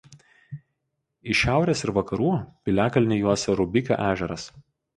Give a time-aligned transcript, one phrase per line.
[1.33, 2.31] Iš šiaurės ir vakarų
[2.69, 4.51] piliakalnį juosia Rubikių ežeras.